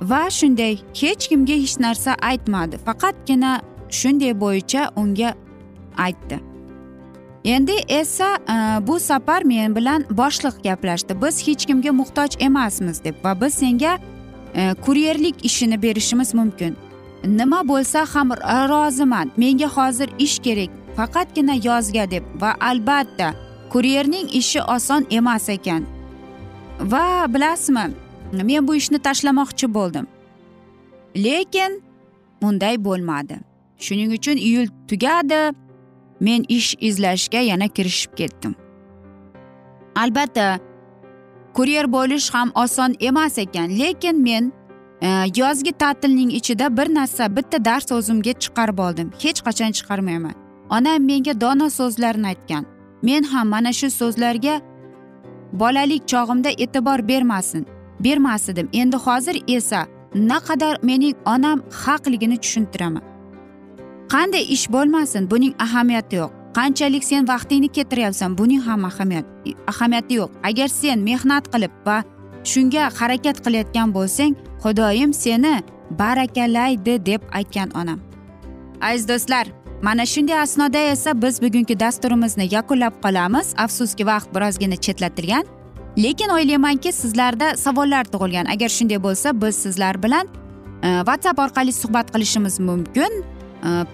Va 0.00 0.30
shunday 0.30 0.78
hech 1.00 1.28
kimga 1.28 1.56
hech 1.62 1.80
narsa 1.80 2.12
aytmadi. 2.30 2.76
Faqatgina 2.86 3.60
shunday 3.90 4.40
bo'yicha 4.40 4.90
unga 4.96 5.34
aytdi. 5.96 6.49
Endi 7.44 7.72
esa 7.88 8.36
e, 8.36 8.86
bu 8.86 9.00
safar 9.00 9.42
men 9.42 9.76
bilan 9.76 10.04
boshliq 10.10 10.64
gaplashdi. 10.64 11.22
Biz 11.22 11.46
hech 11.46 11.66
kimga 11.66 11.92
muhtoj 11.92 12.36
emasmiz 12.40 13.04
deb 13.04 13.14
va 13.24 13.40
biz 13.40 13.54
senga 13.54 13.98
e, 14.54 14.74
kuryerlik 14.74 15.44
ishini 15.44 15.82
berishimiz 15.82 16.34
mumkin. 16.34 16.76
Nima 17.24 17.68
bo'lsa 17.68 18.06
ham 18.14 18.30
roziman. 18.72 19.30
Menga 19.36 19.68
hozir 19.68 20.10
ish 20.18 20.38
kerak. 20.38 20.70
Faqatgina 20.96 21.54
yozga 21.54 22.10
deb 22.10 22.24
va 22.40 22.54
albatta 22.60 23.34
kuryerning 23.70 24.28
ishi 24.32 24.62
oson 24.62 25.06
emas 25.10 25.48
ekan. 25.48 25.84
Va 26.80 27.34
bilasizmi 27.34 27.90
men 28.32 28.68
bu 28.68 28.74
ishni 28.74 28.98
tashlamoqchi 28.98 29.74
bo'ldim. 29.74 30.06
Lekin 31.16 31.82
unday 32.42 32.84
bo'lmadi. 32.84 33.40
Shuning 33.78 34.12
uchun 34.12 34.36
iyul 34.36 34.68
tugadi. 34.88 35.54
Men 36.20 36.44
ish 36.48 36.76
izlashga 36.80 37.38
yana 37.38 37.68
kirishib 37.68 38.16
ketdim. 38.16 38.54
Albatta 39.96 40.58
kuryer 41.54 41.92
bo'lish 41.92 42.34
ham 42.34 42.52
oson 42.54 42.94
emas 43.00 43.38
ekan 43.38 43.78
lekin 43.78 44.22
men 44.22 44.52
e, 45.02 45.08
yozgi 45.36 45.72
ta'tilning 45.72 46.30
ichida 46.32 46.76
bir 46.76 46.94
narsa 46.94 47.36
bitta 47.36 47.64
dars 47.64 47.92
o'zimga 47.92 48.32
chiqarib 48.32 48.78
oldim. 48.78 49.10
Hech 49.22 49.40
qachon 49.46 49.72
chiqarmayman. 49.78 50.34
Onam 50.70 51.02
menga 51.10 51.40
dono 51.40 51.70
so'zlarni 51.70 52.26
aytgan. 52.26 52.64
Men 53.02 53.22
ham 53.22 53.48
mana 53.48 53.72
shu 53.72 53.90
so'zlarga 53.90 54.60
bolalik 55.52 56.02
chog'imda 56.12 56.50
e'tibor 56.50 57.08
bermasin 57.08 57.66
bermas 58.00 58.48
edim. 58.48 58.68
Endi 58.72 58.96
hozir 58.96 59.42
esa 59.48 59.86
naqadar 60.14 60.78
mening 60.82 61.14
onam 61.26 61.62
haqligini 61.84 62.36
tushuntiraman. 62.36 63.09
Qanday 64.12 64.44
ish 64.54 64.66
bo'lmasin 64.74 65.30
buning 65.30 65.54
ahamiyati 65.66 66.16
yo'q. 66.20 66.30
Qanchalik 66.58 67.04
sen 67.10 67.28
vaqtingni 67.32 67.68
kettiryapsan 67.76 68.38
buning 68.38 68.62
ham 68.68 68.84
ahamiyat 68.90 69.26
ahamiyati 69.72 70.14
yo'q. 70.20 70.30
Agar 70.48 70.68
sen 70.68 70.98
mehnat 71.08 71.44
qilib 71.52 71.74
va 71.86 71.98
shunga 72.52 72.84
harakat 72.98 73.36
qilayotgan 73.44 73.88
bo'lsang 73.96 74.32
xudoyim 74.62 75.12
seni 75.22 75.54
barakalaydi 76.02 76.94
deb 77.06 77.22
aytgan 77.38 77.70
onam. 77.80 78.00
Aziz 78.80 79.08
do'stlar 79.08 79.46
mana 79.82 80.04
shunday 80.12 80.38
asnoda 80.40 80.78
esa 80.94 81.22
biz 81.22 81.42
bugungi 81.42 81.80
dasturimizni 81.80 82.48
yakunlab 82.56 82.94
qolamiz. 83.04 83.54
Afsuski 83.64 84.06
vaqt 84.06 84.28
birozgina 84.34 84.76
chetlatilgan. 84.76 85.44
Lekin 85.98 86.28
o'ylaymanki 86.36 86.92
sizlarda 86.92 87.56
savollar 87.56 88.04
tug'ilgan. 88.12 88.46
Agar 88.54 88.68
shunday 88.68 88.98
bo'lsa 89.06 89.28
biz 89.42 89.54
sizlar 89.64 90.02
bilan 90.02 90.26
e, 90.82 90.88
whatsapp 91.08 91.38
orqali 91.38 91.72
suhbat 91.72 92.06
qilishimiz 92.14 92.60
mumkin. 92.60 93.12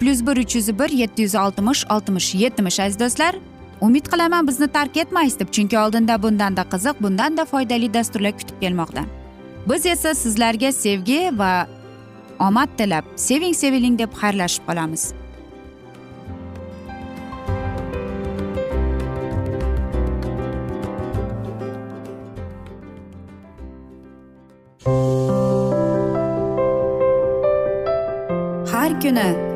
Plyus 0.01 0.27
bir 0.27 0.37
uch 0.37 0.57
yuz 0.57 0.79
bir 0.79 0.89
yetti 0.89 1.23
yuz 1.23 1.35
oltmish 1.35 1.85
oltmish 1.91 2.35
yetmish 2.35 2.81
aziz 2.81 3.01
do'stlar. 3.01 3.35
Umid 3.81 4.07
qilaman 4.07 4.47
bizni 4.49 4.69
tark 4.69 4.97
etmaysiz 4.97 5.39
deb 5.41 5.51
chunki 5.53 5.79
oldinda 5.79 6.23
bundanda 6.23 6.63
qiziq 6.63 7.03
bundanda 7.03 7.45
foydali 7.45 7.95
dasturlar 7.95 8.33
kutib 8.39 8.61
kelmoqda. 8.61 9.05
Biz 9.69 9.87
esa 9.87 10.15
sizlarga 10.15 10.73
sevgi 10.73 11.39
va 11.39 11.67
omad 12.39 12.69
tilab 12.79 13.05
seving 13.17 13.55
seviling 13.55 13.99
deb 13.99 14.13
xayrlashib 14.23 14.67
qolamiz. 14.69 15.13
Har 28.73 29.01
kuni 29.01 29.56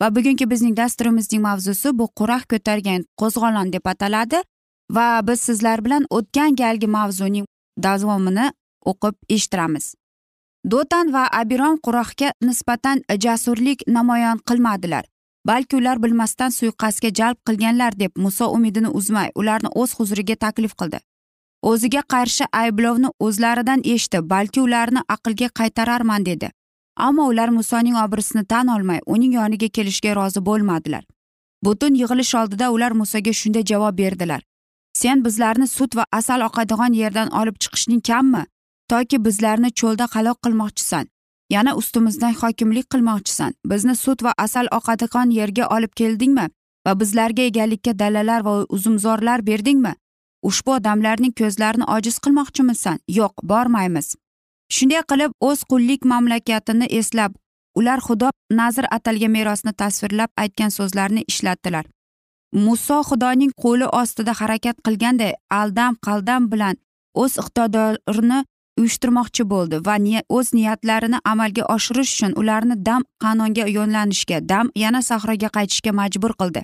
Va 0.00 0.14
bugungi 0.14 0.46
bizning 0.50 0.76
dasturimizning 0.76 1.42
mavzusi 1.42 1.92
bu 1.98 2.06
quraq 2.18 2.46
ko'targan 2.52 3.04
qo'zg'olon 3.20 3.72
deb 3.72 3.86
ataladi 3.92 4.42
va 4.96 5.06
biz 5.28 5.40
sizlar 5.48 5.84
bilan 5.84 6.06
o'tgan 6.18 6.56
galgi 6.62 6.86
mavzuning 6.86 7.46
davomini 7.86 8.46
o'qib 8.90 9.14
eshittiramiz. 9.28 9.94
Dotan 10.70 11.12
va 11.12 11.24
abiron 11.40 11.76
quraqga 11.86 12.32
nisbatan 12.42 13.02
jasurlik 13.24 13.82
namoyon 13.86 14.38
qilmadilar 14.48 15.04
balki 15.50 15.76
ular 15.76 16.02
bilmasdan 16.02 16.50
suiqasdga 16.58 17.10
jalb 17.18 17.38
qilganlar 17.46 17.98
deb 17.98 18.12
muso 18.24 18.50
umidini 18.56 18.88
uzmay 19.00 19.30
ularni 19.34 19.70
o'z 19.82 19.94
huzuriga 19.98 20.36
taklif 20.44 20.74
qildi. 20.80 20.98
O'ziga 21.70 22.02
qarshi 22.14 22.44
ayblovni 22.62 23.08
o'zlaridan 23.26 23.80
eshitib 23.94 24.30
balki 24.34 24.60
ularni 24.60 25.00
aqlga 25.14 25.48
qaytararman 25.60 26.26
dedi. 26.26 26.50
Ammo 27.06 27.28
ular 27.32 27.48
musoning 27.48 27.96
obrisini 28.04 28.44
tan 28.44 28.66
olmay 28.74 29.00
uning 29.06 29.34
yoniga 29.34 29.68
kelishga 29.68 30.14
rozi 30.16 30.40
bo'lmadilar. 30.48 31.04
Butun 31.64 31.94
yig'ilish 31.94 32.34
oldida 32.40 32.70
ular 32.70 32.92
musoga 33.00 33.32
shunday 33.32 33.64
javob 33.70 33.98
berdilar. 33.98 34.42
Sen 34.92 35.24
bizlarni 35.24 35.66
sut 35.66 35.96
va 35.96 36.04
asal 36.12 36.40
oqadigan 36.48 36.92
yerdan 37.02 37.28
olib 37.40 37.56
chiqishning 37.62 38.02
kammi? 38.08 38.44
Toki 38.90 39.24
bizlarni 39.24 39.70
cho'lda 39.80 40.06
halok 40.14 40.38
qilmoqchisan. 40.44 41.06
Yana 41.50 41.74
ustimizdan 41.80 42.34
hokimlik 42.40 42.86
qilmoqchisan. 42.92 43.54
Bizni 43.70 43.96
sut 43.96 44.22
va 44.22 44.34
asal 44.38 44.66
oqadigan 44.78 45.30
yerga 45.38 45.66
olib 45.76 45.92
keldingmi? 46.00 46.46
Va 46.86 47.00
bizlarga 47.00 47.42
egalikka 47.42 47.98
dalalar 47.98 48.44
va 48.48 48.54
uzumzorlar 48.68 49.46
berdingmi? 49.46 49.94
Ushbu 50.42 50.72
odamlarning 50.78 51.34
ko'zlarini 51.40 51.86
ojiz 51.96 52.18
qilmoqchimisan. 52.24 52.98
Yo'q 53.18 53.34
bormaymiz. 53.42 54.14
Shunday 54.76 55.02
qilib 55.10 55.32
o'z 55.48 55.60
qullik 55.70 56.04
mamlakatini 56.12 56.86
eslab 57.00 57.32
ular 57.78 58.00
xudo 58.06 58.28
nazr 58.60 58.84
atalgan 58.96 59.32
merosni 59.36 59.72
tasvirlab 59.82 60.30
aytgan 60.42 60.70
so'zlarni 60.78 61.22
ishlatdilar. 61.32 61.84
Muso 62.64 62.98
xudoning 63.08 63.52
qo'li 63.62 63.86
ostida 64.02 64.32
harakat 64.40 64.76
qilganday 64.86 65.32
aldam 65.60 65.98
qaldam 66.06 66.42
bilan 66.52 66.76
o'z 67.22 67.32
iqtidorini 67.42 68.38
uyushtirmoqchi 68.80 69.44
bo'ldi 69.52 69.76
va 69.86 69.96
o'z 70.36 70.48
niyatlarini 70.58 71.18
amalga 71.32 71.64
oshirish 71.74 72.12
uchun 72.14 72.32
ularni 72.40 72.76
dam 72.88 73.02
qanonga 73.24 73.64
yo'nlanishga 73.76 74.38
dam 74.50 74.66
yana 74.84 75.00
sahroga 75.02 75.48
qaytishga 75.56 75.92
majbur 76.00 76.32
qildi. 76.40 76.60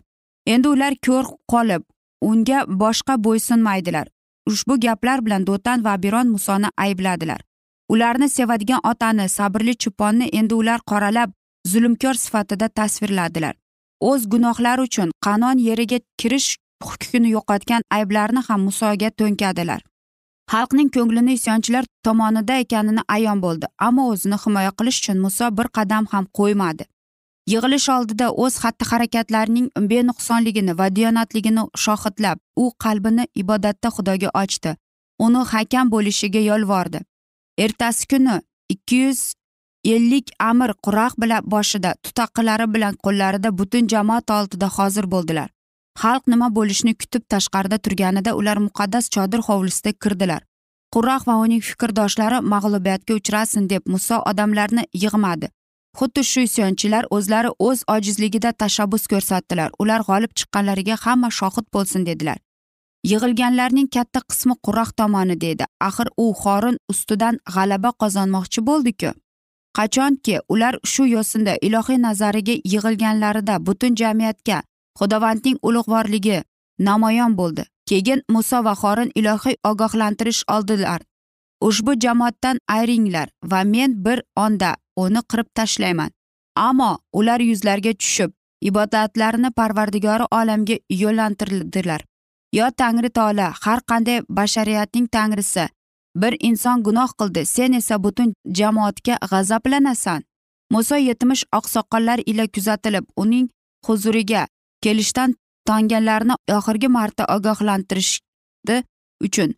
Endi 0.47 0.69
ular 0.75 0.93
ko'r 1.07 1.27
qolib 1.53 1.83
unga 2.31 2.59
boshqa 2.83 3.15
bo'ysunmaydilar. 3.27 4.07
Ushbu 4.51 4.75
gaplar 4.85 5.19
bilan 5.27 5.43
do'tan 5.49 5.85
va 5.85 5.91
abiron 5.99 6.29
musoni 6.35 6.69
aybladilar. 6.77 7.41
Ularni 7.89 8.29
sevadigan 8.29 8.81
otani 8.91 9.29
sabrli 9.29 9.75
cho'ponni 9.83 10.27
endi 10.39 10.55
ular 10.55 10.81
qoralab 10.91 11.31
zulmkor 11.67 12.15
sifatida 12.15 12.69
tasvirladilar. 12.69 13.55
O'z 14.01 14.23
gunohlari 14.33 14.83
uchun 14.89 15.11
qanon 15.27 15.59
yeriga 15.69 15.99
kirish 16.21 16.57
huquqini 16.85 17.29
yo'qotgan 17.37 17.83
ayblarni 17.91 18.41
ham 18.49 18.61
musoga 18.69 19.11
to'nkadilar. 19.21 19.81
Xalqning 20.53 20.91
ko'nglini 20.97 21.33
isyonchilar 21.39 21.85
tomonida 22.05 22.55
ekanini 22.65 23.03
ayon 23.17 23.39
bo'ldi 23.45 23.67
ammo 23.87 24.03
o'zini 24.13 24.37
himoya 24.45 24.73
qilish 24.79 24.99
uchun 25.03 25.19
muso 25.27 25.47
bir 25.59 25.69
qadam 25.77 26.05
ham 26.13 26.25
qo'ymadi. 26.39 26.85
Yig'ilish 27.53 27.89
oldida 27.97 28.27
o'z 28.45 28.55
xatti 28.63 28.85
harakatlarining 28.91 29.67
benuqsonligini 29.91 30.79
va 30.79 30.87
diyonatligini 30.97 31.65
shohidlab 31.85 32.39
u 32.63 32.65
qalbini 32.85 33.25
ibodatda 33.43 33.89
xudoga 33.97 34.31
ochdi. 34.43 34.77
Uni 35.27 35.43
hakam 35.53 35.91
bo'lishiga 35.95 36.43
yolvordi. 36.51 37.01
Ertasi 37.59 38.07
kuni 38.07 38.41
ikki 38.69 38.97
yuz 38.97 39.33
ellik 39.85 40.31
amir 40.41 40.73
quraq 40.85 41.15
bilan 41.23 41.43
boshida 41.55 41.95
tutaqilari 42.03 42.67
bilan 42.75 42.95
qo'llarida 43.05 43.59
butun 43.59 43.89
jamoat 43.89 44.31
oldida 44.31 44.69
hozir 44.77 45.11
bo'ldilar. 45.15 45.49
Xalq 46.03 46.25
nima 46.33 46.49
bo'lishini 46.57 46.95
kutib 47.01 47.23
tashqarida 47.33 47.79
turganida 47.79 48.35
ular 48.41 48.59
muqaddas 48.67 49.11
chodir 49.15 49.41
hovlisida 49.49 49.93
kirdilar. 50.03 50.43
Quraq 50.95 51.27
va 51.29 51.35
uning 51.45 51.63
fikrdoshlari 51.69 52.39
mag'lubiyatga 52.55 53.15
uchrasin 53.21 53.69
deb 53.73 53.83
muso 53.93 54.17
odamlarni 54.31 54.85
yig'madi. 55.03 55.49
Xuddi 55.99 56.23
shu 56.31 56.41
isyonchilar 56.49 57.05
o'zlari 57.17 57.51
o'z 57.69 57.85
ojizligida 57.95 58.51
tashabbus 58.63 59.05
ko'rsatdilar. 59.13 59.71
Ular 59.83 60.01
g'olib 60.09 60.33
chiqqanlariga 60.39 60.97
hamma 61.05 61.31
shohid 61.41 61.67
bo'lsin 61.75 62.07
dedilar. 62.07 62.39
Yig'ilganlarning 63.11 63.89
katta 63.95 64.21
qismi 64.31 64.55
quroq 64.67 64.91
tomoni 64.97 65.37
dedi. 65.41 65.65
Axir 65.81 66.09
u 66.17 66.33
xorin 66.43 66.77
ustidan 66.89 67.39
g'alaba 67.55 67.91
qozonmoqchi 68.03 68.61
bo'ldiku. 68.69 69.11
Qachonki 69.77 70.39
ular 70.49 70.75
shu 70.93 71.07
yo'sinda 71.15 71.55
ilohiy 71.67 71.99
nazariga 72.07 72.55
yig'ilganlarida 72.73 73.55
butun 73.67 73.97
jamiyatga 74.01 74.63
xudovandning 74.99 75.59
ulug'vorligi 75.69 76.43
namoyon 76.79 77.37
bo'ldi. 77.41 77.65
Keyin 77.89 78.23
muso 78.29 78.65
va 78.65 78.75
xorin 78.83 79.11
ilohiy 79.15 79.57
ogohlantirish 79.71 80.43
oldilar. 80.55 81.01
Ushbu 81.61 81.93
jamoatdan 82.05 82.59
ayringlar 82.69 83.29
va 83.51 83.65
men 83.65 84.05
bir 84.05 84.23
onda 84.37 84.77
uni 84.97 85.21
qirib 85.31 85.49
tashlayman. 85.55 86.11
Ammo 86.57 86.99
ular 87.13 87.41
yuzlariga 87.41 87.93
tushib 87.93 88.31
ibodatlarini 88.69 89.51
parvardigori 89.51 90.27
olamga 90.31 90.77
yo'llantirdilar. 91.03 92.05
Yo 92.55 92.67
tangri 92.81 93.11
tola 93.11 93.47
har 93.63 93.81
qanday 93.91 94.19
bashariyatning 94.37 95.07
tangrisi 95.17 95.65
bir 96.23 96.35
inson 96.49 96.83
gunoh 96.87 97.11
qildi 97.21 97.43
sen 97.47 97.73
esa 97.81 97.97
butun 98.05 98.35
jamoatga 98.59 99.15
g'azablanasan. 99.31 100.21
Muso 100.73 100.97
yetmish 100.97 101.45
oqsoqollar 101.59 102.19
ila 102.31 102.45
kuzatilib 102.55 103.05
uning 103.23 103.49
huzuriga 103.87 104.43
kelishdan 104.83 105.35
tonganlarni 105.69 106.35
oxirgi 106.59 106.89
marta 106.97 107.25
ogohlantirishdi 107.37 108.77
uchun 109.27 109.51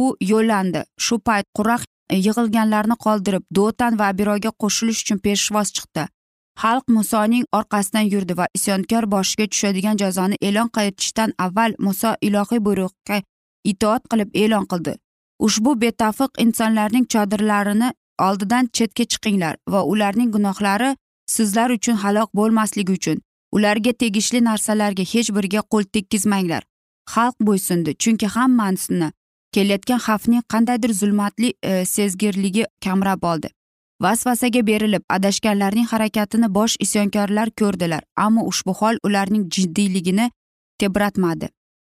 u 0.00 0.02
yo'llandi. 0.30 0.80
Shu 1.04 1.18
payt 1.26 1.46
quraq 1.58 1.82
yig'ilganlarni 2.26 2.96
qoldirib 3.04 3.44
do'tan 3.56 3.98
va 3.98 4.10
abiroga 4.12 4.50
qo'shilish 4.62 5.00
uchun 5.04 5.18
peshvoz 5.26 5.68
chiqdi. 5.76 6.04
Xalq 6.60 6.84
musoning 6.96 7.44
orqasidan 7.58 8.06
yurdi 8.12 8.36
va 8.40 8.46
isyonkor 8.58 9.04
boshiga 9.14 9.46
tushadigan 9.52 9.96
jazoni 10.02 10.36
e'lon 10.48 10.68
qilishdan 10.76 11.30
avval 11.44 11.72
muso 11.86 12.10
ilohiy 12.28 12.60
buyruqqa 12.66 13.16
itoat 13.72 14.02
qilib 14.10 14.30
e'lon 14.42 14.66
qildi. 14.72 14.94
Ushbu 15.46 15.72
betafiq 15.84 16.30
insonlarning 16.44 17.06
chodirlarini 17.12 17.88
oldidan 18.26 18.68
chetga 18.76 19.04
chiqinglar 19.12 19.54
va 19.72 19.80
ularning 19.92 20.30
gunohlari 20.36 20.90
sizlar 21.36 21.70
uchun 21.76 21.96
halok 22.02 22.30
bo'lmasligi 22.40 22.92
uchun 22.98 23.22
ularga 23.56 23.92
tegishli 24.02 24.40
narsalarga 24.48 25.04
hech 25.12 25.30
biriga 25.36 25.62
qo'l 25.72 25.84
tekkizmanglar. 25.94 26.62
Xalq 27.14 27.36
bo'ysundi 27.48 27.90
chunki 28.02 28.26
hammasini 28.36 29.08
kelayotgan 29.54 30.00
xavfning 30.06 30.44
qandaydir 30.52 30.92
zulmatli 31.00 31.54
e, 31.62 31.84
sezgirligi 31.94 32.64
kamrab 32.84 33.22
oldi. 33.32 33.48
Vasvasaga 34.00 34.66
berilib 34.66 35.02
adashganlarning 35.16 35.86
harakatini 35.92 36.48
bosh 36.54 36.76
isyonkorlar 36.80 37.50
ko'rdilar 37.60 38.02
ammo 38.16 38.44
ushbu 38.50 38.74
hol 38.80 38.96
ularning 39.04 39.48
jiddiyligini 39.54 40.30
tebratmadi. 40.78 41.48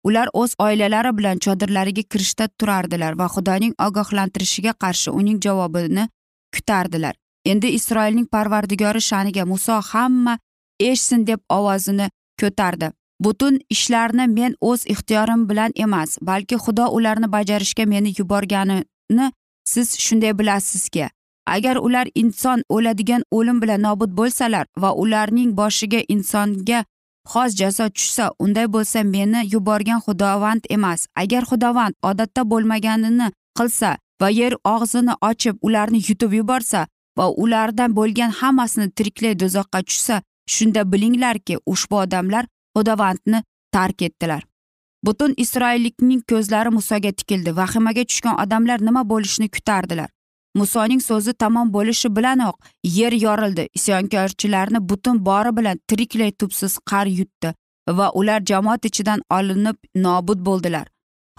Ular 0.07 0.29
o'z 0.33 0.55
oilalari 0.59 1.11
bilan 1.19 1.39
chodirlariga 1.45 2.03
kirishda 2.03 2.49
turardilar 2.59 3.19
va 3.19 3.27
xudoning 3.37 3.73
ogohlantirishiga 3.87 4.73
qarshi 4.85 5.11
uning 5.11 5.41
javobini 5.47 6.09
kutardilar. 6.55 7.15
Endi 7.45 7.73
isroilning 7.79 8.29
parvardigori 8.35 9.01
sha'niga 9.09 9.45
muso 9.47 9.81
hamma 9.91 10.39
eshitsin 10.81 11.27
deb 11.27 11.41
ovozini 11.59 12.07
ko'tardi. 12.41 12.93
Butun 13.25 13.59
ishlarni 13.71 14.27
men 14.29 14.55
o'z 14.61 14.87
ixtiyorim 14.95 15.49
bilan 15.51 15.73
emas 15.75 16.19
balki 16.23 16.57
xudo 16.65 16.87
ularni 16.99 17.33
bajarishga 17.33 17.87
meni 17.87 18.15
yuborganini 18.19 19.33
siz 19.73 19.99
shunday 19.99 20.39
bilasizki. 20.39 21.09
Agar 21.47 21.77
ular 21.87 22.07
inson 22.15 22.63
o'ladigan 22.69 23.23
o'lim 23.31 23.63
bilan 23.63 23.83
nobud 23.83 24.11
bo'lsalar 24.19 24.67
va 24.83 24.91
ularning 25.03 25.51
boshiga 25.61 26.01
insonga 26.15 26.85
xos 27.33 27.51
jazo 27.61 27.87
tushsa 27.97 28.25
unday 28.45 28.67
bo'lsa 28.75 29.01
meni 29.15 29.41
yuborgan 29.55 30.01
xudovand 30.07 30.63
emas. 30.77 31.01
Agar 31.23 31.43
xudovand 31.51 31.95
odatda 32.11 32.43
bo'lmaganini 32.53 33.29
qilsa 33.59 33.91
va 34.21 34.29
yer 34.41 34.53
og'zini 34.75 35.15
ochib 35.31 35.57
ularni 35.67 36.01
yutib 36.09 36.33
yuborsa 36.41 36.87
va 37.19 37.27
ulardan 37.43 37.91
bo'lgan 37.99 38.31
hammasini 38.41 38.89
tiriklay 38.97 39.35
do'zaxqa 39.43 39.81
tushsa 39.89 40.17
shunda 40.55 40.83
bilinglarki 40.93 41.55
ushbu 41.73 41.97
odamlar 42.05 42.45
xudovandni 42.77 43.43
tark 43.73 44.03
etdilar. 44.09 44.43
Butun 45.07 45.35
isroillikning 45.37 46.23
ko'zlari 46.31 46.71
musoga 46.79 47.13
tikildi. 47.19 47.51
Vahimaga 47.61 48.05
tushgan 48.11 48.37
odamlar 48.45 48.79
nima 48.89 49.03
bo'lishini 49.13 49.49
kutardilar. 49.57 50.09
Musoning 50.61 51.03
so'zi 51.09 51.33
tamom 51.43 51.73
bo'lishi 51.77 52.09
bilanoq. 52.17 52.57
Yer 52.99 53.13
yorildi. 53.27 53.69
Isyonkorchilarni 53.79 54.89
butun 54.89 55.25
bori 55.29 55.57
bilan 55.57 55.81
tiriklay 55.89 56.33
tubsiz 56.41 56.79
qar 56.91 57.07
yutdi 57.07 57.55
va 57.99 58.07
ular 58.21 58.41
jamoat 58.51 58.85
ichidan 58.91 59.21
olinib 59.39 59.77
nobud 60.07 60.41
bo'ldilar. 60.49 60.87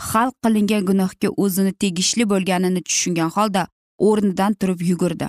Xalq 0.10 0.36
qilingan 0.44 0.86
gunohga 0.90 1.30
o'zini 1.44 1.74
tegishli 1.84 2.30
bo'lganini 2.34 2.82
tushungan 2.88 3.30
holda 3.38 3.68
o'rnidan 4.10 4.54
turib 4.54 4.82
yugurdi. 4.92 5.28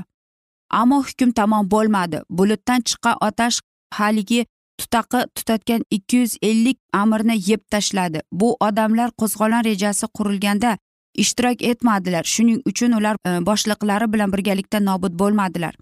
Ammo 0.80 0.98
hukm 1.08 1.30
tamom 1.38 1.70
bo'lmadi. 1.70 2.18
Bulutdan 2.30 2.80
chiqqan 2.88 3.16
otash 3.28 3.60
haligi 3.98 4.46
tutaqi 4.78 5.20
tutatgan 5.34 5.82
ikki 5.90 6.16
yuz 6.16 6.36
ellik 6.42 6.78
amirni 6.92 7.36
yeb 7.50 7.62
tashladi. 7.70 8.20
Bu 8.32 8.56
odamlar 8.60 9.10
qo'zg'olon 9.20 9.64
rejasi 9.70 10.06
qurilganda 10.16 10.78
ishtirok 11.24 11.62
etmadilar. 11.70 12.24
Shuning 12.24 12.62
uchun 12.70 12.92
ular 12.98 13.16
e, 13.26 13.30
boshliqlari 13.48 14.12
bilan 14.12 14.32
birgalikda 14.32 14.80
nobud 14.80 15.18
bo'lmadilar. 15.20 15.74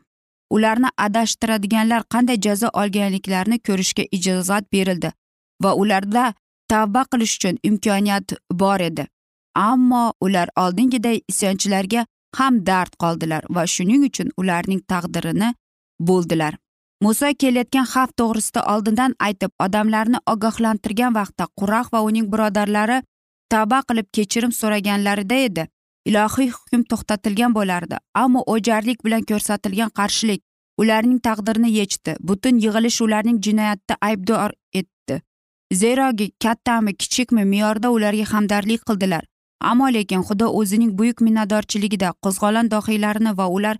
Ularni 0.50 0.88
adashtiradiganlar 1.06 2.02
qanday 2.14 2.38
jazo 2.46 2.68
olganliklarini 2.82 3.58
ko'rishga 3.68 4.04
ijozat 4.18 4.72
berildi 4.72 5.12
va 5.62 5.74
ularda 5.82 6.24
tavba 6.70 7.02
qilish 7.12 7.36
uchun 7.38 7.58
imkoniyat 7.62 8.36
bor 8.52 8.80
edi. 8.80 9.06
Ammo 9.54 10.04
ular 10.20 10.48
oldingiday 10.64 11.20
isyonchilarga 11.32 12.06
ham 12.38 12.60
dard 12.66 12.92
qoldilar 13.02 13.42
va 13.56 13.66
shuning 13.74 14.04
uchun 14.08 14.30
ularning 14.36 14.80
taqdirini 14.92 15.54
bo'ldilar. 16.08 16.54
Muso 17.04 17.28
kelayotgan 17.42 17.86
xavf 17.92 18.12
to'g'risida 18.20 18.62
oldindan 18.74 19.14
aytib 19.26 19.52
odamlarni 19.64 20.18
ogohlantirgan 20.32 21.12
vaqtda 21.18 21.46
qurah 21.60 21.86
va 21.92 22.00
uning 22.08 22.30
birodarlari 22.32 23.02
tavba 23.52 23.82
qilib 23.88 24.08
kechirim 24.16 24.52
so'raganlarida 24.60 25.38
edi. 25.48 25.66
Ilohiy 26.08 26.50
hukm 26.56 26.82
to'xtatilgan 26.90 27.54
bo'lardi 27.58 27.96
ammo 28.22 28.42
o'jarlik 28.54 29.04
bilan 29.04 29.22
ko'rsatilgan 29.30 29.90
qarshilik 29.98 30.42
ularning 30.78 31.20
taqdirini 31.28 31.70
yechdi. 31.78 32.16
Butun 32.20 32.60
yig'ilish 32.64 33.00
ularning 33.06 33.38
jinoyatda 33.46 33.96
aybdor 34.08 34.50
etdi. 34.80 35.22
Zeroki 35.72 36.26
kattami 36.44 36.94
kichikmi 36.94 37.44
me'yorda 37.44 37.90
ularga 37.90 38.26
hamdardlik 38.32 38.84
qildilar. 38.88 39.24
Ammo 39.60 39.88
lekin 39.96 40.22
xudo 40.28 40.46
o'zining 40.60 40.92
buyuk 40.98 41.20
minnatdorchiligida 41.26 42.12
qo'zg'olon 42.24 42.70
dohiylarini 42.74 43.32
va 43.38 43.46
ular 43.56 43.76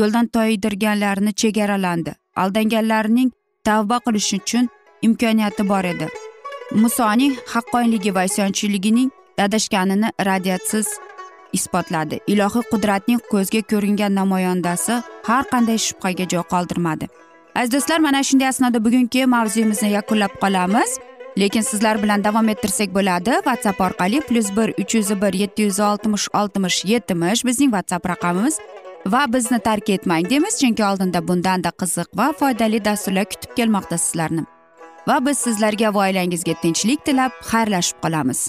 yo'ldan 0.00 0.26
toydirganlarni 0.36 1.32
chegaralandi. 1.42 2.14
Aldanganlarning 2.42 3.30
tavba 3.64 4.00
qilish 4.06 4.32
uchun 4.38 4.72
imkoniyati 5.02 5.68
bor 5.68 5.84
edi. 5.92 6.08
Musoning 6.74 7.34
haqqonligi 7.54 8.14
va 8.14 8.24
isyonchiligining 8.24 9.10
adashganini 9.38 10.10
radiyatsiz 10.28 10.86
isbotladi. 11.52 12.20
Ilohiy 12.26 12.64
qudratning 12.72 13.20
ko'zga 13.32 13.62
ko'ringan 13.72 14.14
namoyandasi 14.20 15.02
har 15.28 15.44
qanday 15.52 15.78
shubhaga 15.86 16.28
joy 16.32 16.44
qoldirmadi. 16.52 17.08
Aziz 17.54 17.72
do'stlar 17.74 17.98
mana 18.06 18.22
shunday 18.28 18.48
asnoda 18.48 18.84
bugungi 18.84 19.26
mavzuyimizni 19.26 19.90
yakunlab 19.98 20.34
qolamiz. 20.42 20.98
Lekin 21.38 21.60
sizlar 21.60 22.02
bilan 22.02 22.24
davom 22.24 22.48
ettirsak 22.48 22.94
bo'ladi. 22.94 23.32
Whatsapp 23.48 23.80
orqali 23.80 24.20
plyus 24.28 24.50
bir 24.56 24.68
uch 24.82 24.94
yuz 24.94 25.10
bir 25.22 25.32
yetti 25.42 25.62
yuz 25.62 25.80
oltmish 25.80 26.28
oltmish 26.40 26.84
yetmish 26.84 27.44
bizning 27.44 27.70
whatsapp 27.76 28.08
raqamimiz. 28.12 28.58
Va 29.06 29.22
bizni 29.32 29.58
tark 29.58 29.90
etmang 29.90 30.30
deymiz 30.30 30.58
chunki 30.60 30.84
oldinda 30.84 31.28
bundanda 31.28 31.70
qiziq 31.80 32.08
va 32.18 32.32
foydali 32.40 32.84
dasturlar 32.84 33.24
kutib 33.24 33.56
kelmoqda 33.56 33.98
sizlarni. 33.98 34.55
Va 35.08 35.16
biz 35.26 35.38
sizlarga 35.38 35.94
va 35.94 36.06
oilangizga 36.08 36.54
tinchlik 36.62 37.04
tilab 37.06 37.32
xayrlashib 37.50 37.98
qolamiz. 38.04 38.40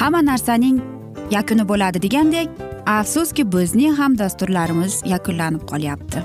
Hamma 0.00 0.20
narsaning 0.30 0.78
yakuni 1.36 1.64
bo'ladi 1.68 2.02
degandek 2.06 2.48
afsuski 2.86 3.44
bizning 3.52 3.94
ham 4.00 4.18
dasturlarimiz 4.18 5.02
yakunlanib 5.14 5.68
qolyapti. 5.70 6.24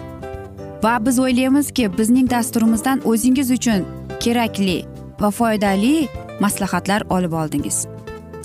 Va 0.84 0.94
biz 1.06 1.20
o'ylaymizki 1.20 1.92
bizning 1.98 2.30
dasturimizdan 2.30 3.04
o'zingiz 3.12 3.52
uchun 3.58 3.86
kerakli 4.24 4.80
va 5.22 5.30
foydali 5.40 5.94
maslahatlar 6.40 7.02
olib 7.10 7.34
oldingiz. 7.42 7.97